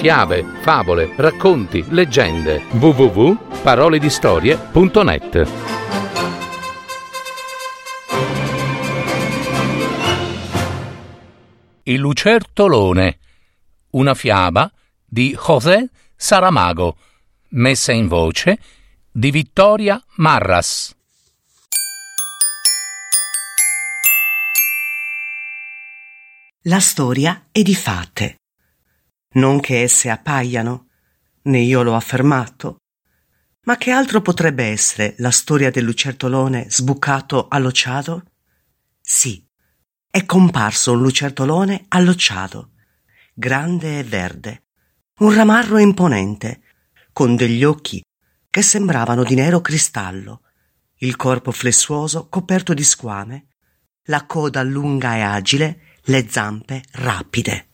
[0.00, 2.64] fiabe, favole, racconti, leggende.
[2.70, 5.50] www.paroledistorie.net
[11.82, 13.18] Il lucertolone.
[13.90, 14.72] Una fiaba
[15.04, 16.96] di José Saramago,
[17.48, 18.58] messa in voce
[19.10, 20.96] di Vittoria Marras.
[26.62, 28.39] La storia è di fate.
[29.34, 30.88] Non che esse appaiano,
[31.42, 32.78] né io l'ho affermato,
[33.62, 38.24] ma che altro potrebbe essere la storia del lucertolone sbucato all'occiado?
[39.00, 39.46] Sì,
[40.10, 42.72] è comparso un lucertolone all'occiado,
[43.32, 44.64] grande e verde,
[45.20, 46.62] un ramarro imponente,
[47.12, 48.02] con degli occhi
[48.50, 50.42] che sembravano di nero cristallo,
[51.02, 53.46] il corpo flessuoso coperto di squame,
[54.06, 57.69] la coda lunga e agile, le zampe rapide.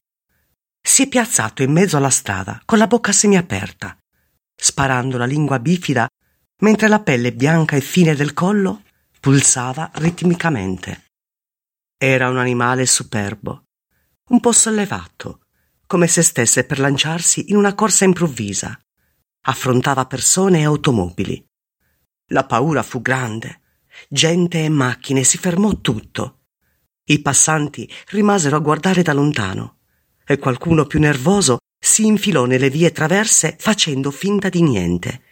[0.88, 3.98] Si è piazzato in mezzo alla strada con la bocca semiaperta,
[4.54, 6.06] sparando la lingua bifida
[6.60, 8.84] mentre la pelle bianca e fine del collo
[9.18, 11.06] pulsava ritmicamente.
[11.98, 13.64] Era un animale superbo,
[14.28, 15.40] un po' sollevato,
[15.88, 18.78] come se stesse per lanciarsi in una corsa improvvisa.
[19.48, 21.44] Affrontava persone e automobili.
[22.30, 23.60] La paura fu grande.
[24.08, 26.42] Gente e macchine, si fermò tutto.
[27.06, 29.76] I passanti rimasero a guardare da lontano
[30.26, 35.22] e qualcuno più nervoso si infilò nelle vie traverse facendo finta di niente,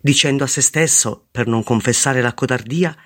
[0.00, 2.96] dicendo a se stesso, per non confessare la codardia,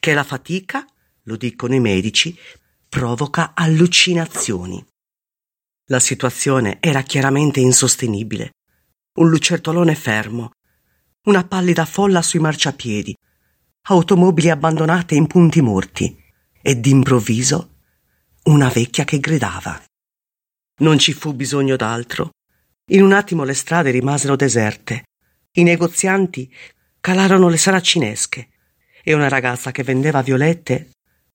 [0.00, 0.86] che la fatica,
[1.24, 2.36] lo dicono i medici,
[2.88, 4.82] provoca allucinazioni.
[5.86, 8.52] La situazione era chiaramente insostenibile.
[9.18, 10.52] Un lucertolone fermo,
[11.24, 13.14] una pallida folla sui marciapiedi,
[13.88, 16.16] automobili abbandonate in punti morti
[16.62, 17.76] e d'improvviso
[18.44, 19.82] una vecchia che gridava.
[20.78, 22.30] Non ci fu bisogno d'altro.
[22.90, 25.04] In un attimo le strade rimasero deserte.
[25.52, 26.52] I negozianti
[27.00, 28.48] calarono le saracinesche
[29.02, 30.90] e una ragazza che vendeva violette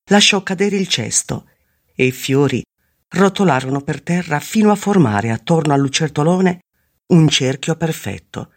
[0.05, 1.49] lasciò cadere il cesto
[1.95, 2.63] e i fiori
[3.09, 6.59] rotolarono per terra fino a formare attorno al lucertolone
[7.07, 8.51] un cerchio perfetto,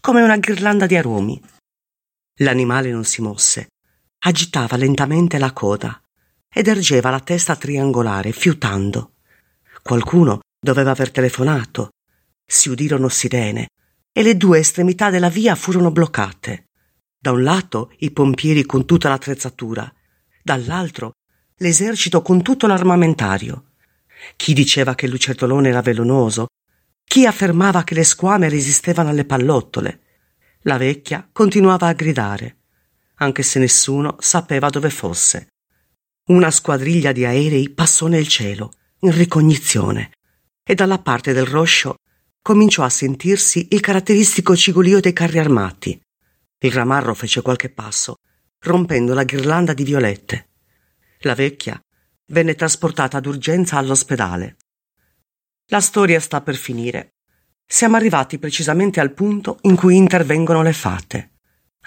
[0.00, 1.40] come una ghirlanda di aromi.
[2.36, 3.68] L'animale non si mosse,
[4.20, 6.00] agitava lentamente la coda
[6.48, 9.17] ed ergeva la testa triangolare, fiutando.
[9.88, 11.92] Qualcuno doveva aver telefonato.
[12.44, 13.68] Si udirono sirene
[14.12, 16.66] e le due estremità della via furono bloccate.
[17.18, 19.90] Da un lato i pompieri con tutta l'attrezzatura,
[20.42, 21.12] dall'altro
[21.56, 23.70] l'esercito con tutto l'armamentario.
[24.36, 26.48] Chi diceva che il lucertolone era velenoso,
[27.02, 30.00] chi affermava che le squame resistevano alle pallottole.
[30.64, 32.58] La vecchia continuava a gridare,
[33.14, 35.46] anche se nessuno sapeva dove fosse.
[36.26, 40.12] Una squadriglia di aerei passò nel cielo, in ricognizione,
[40.62, 41.96] e dalla parte del roscio
[42.42, 46.00] cominciò a sentirsi il caratteristico cigolio dei carri armati.
[46.60, 48.16] Il ramarro fece qualche passo,
[48.60, 50.48] rompendo la ghirlanda di violette.
[51.20, 51.80] La vecchia
[52.26, 54.56] venne trasportata d'urgenza all'ospedale.
[55.66, 57.14] La storia sta per finire.
[57.66, 61.32] Siamo arrivati precisamente al punto in cui intervengono le fate,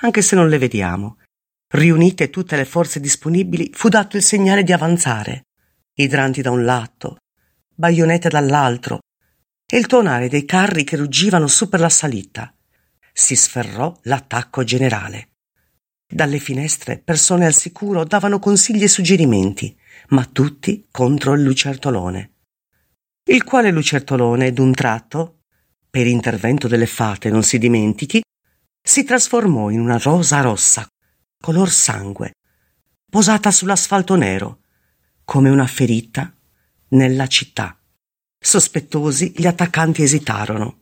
[0.01, 1.17] anche se non le vediamo.
[1.67, 5.45] Riunite tutte le forze disponibili, fu dato il segnale di avanzare.
[6.01, 7.17] Idranti da un lato,
[7.75, 9.01] baionette dall'altro,
[9.71, 12.51] e il tonare dei carri che ruggivano su per la salita.
[13.13, 15.29] Si sferrò l'attacco generale.
[16.11, 19.77] Dalle finestre persone al sicuro davano consigli e suggerimenti,
[20.09, 22.31] ma tutti contro il lucertolone.
[23.29, 25.43] Il quale lucertolone, d'un tratto,
[25.87, 28.23] per intervento delle fate non si dimentichi,
[28.81, 30.87] si trasformò in una rosa rossa,
[31.39, 32.31] color sangue,
[33.07, 34.60] posata sull'asfalto nero,
[35.31, 36.29] come una ferita
[36.89, 37.79] nella città.
[38.37, 40.81] Sospettosi gli attaccanti esitarono.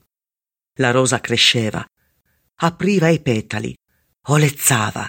[0.77, 1.85] La rosa cresceva,
[2.55, 3.75] apriva i petali,
[4.29, 5.07] olezzava,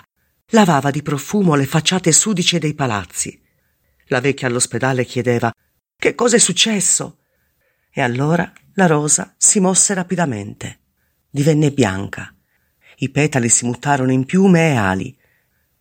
[0.48, 3.42] lavava di profumo le facciate sudice dei palazzi.
[4.08, 5.50] La vecchia all'ospedale chiedeva
[5.96, 7.20] Che cosa è successo?
[7.90, 10.80] E allora la rosa si mosse rapidamente.
[11.30, 12.30] Divenne bianca.
[12.96, 15.18] I petali si mutarono in piume e ali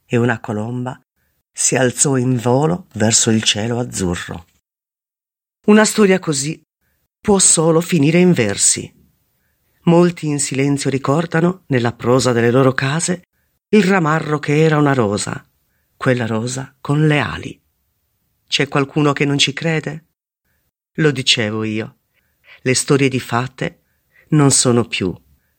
[0.06, 0.98] e una colomba
[1.60, 4.46] si alzò in volo verso il cielo azzurro.
[5.66, 6.62] Una storia così
[7.20, 8.90] può solo finire in versi.
[9.84, 13.24] Molti in silenzio ricordano, nella prosa delle loro case,
[13.68, 15.46] il ramarro che era una rosa,
[15.98, 17.62] quella rosa con le ali.
[18.48, 20.06] C'è qualcuno che non ci crede?
[20.94, 21.98] Lo dicevo io.
[22.62, 23.82] Le storie di fate
[24.30, 25.14] non sono più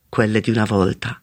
[0.09, 1.20] quelle di una volta.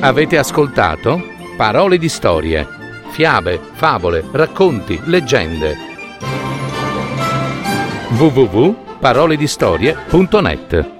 [0.00, 1.20] Avete ascoltato
[1.56, 2.64] Parole di storie,
[3.10, 5.76] fiabe, favole, racconti, leggende.
[8.10, 10.90] www.paroledistorie.net